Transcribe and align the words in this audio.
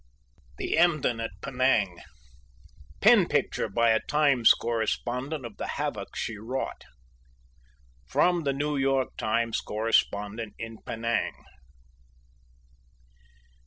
The 0.57 0.79
Emden 0.79 1.19
at 1.19 1.29
Penang 1.43 1.99
Pen 3.01 3.27
Picture 3.29 3.69
by 3.69 3.91
a 3.91 3.99
Times 3.99 4.49
Correspondent 4.49 5.45
of 5.45 5.57
the 5.57 5.67
Havoc 5.77 6.15
She 6.15 6.37
Wrought 6.39 6.85
[From 8.07 8.41
THE 8.41 8.51
NEW 8.53 8.77
YORK 8.77 9.15
TIMES 9.17 9.61
Correspondent 9.61 10.55
in 10.57 10.79
Penang. 10.87 11.45